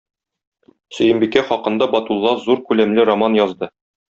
Сөембикә 0.99 1.43
хакында 1.49 1.89
Батулла 1.97 2.33
зур 2.47 2.65
күләмле 2.71 3.07
роман 3.13 3.39
язды. 3.43 3.73